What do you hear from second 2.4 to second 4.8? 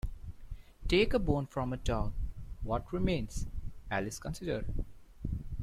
what remains?’ Alice considered.